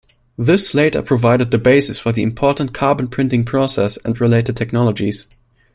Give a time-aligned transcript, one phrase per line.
[0.35, 5.27] This later provided the basis for the important carbon printing process and related technologies.